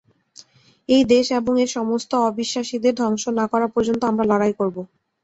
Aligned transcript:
এই 0.89 1.03
দেশ 1.11 1.25
এবং 1.31 1.53
এর 1.63 1.69
সমস্ত 1.77 2.11
অবিশ্বাসীদের 2.29 2.93
ধ্বংস 2.95 3.23
না 3.39 3.45
করা 3.51 3.67
পর্যন্ত 3.67 4.01
আমরা 4.05 4.25
লড়াই 4.31 4.53
করব। 4.59 4.77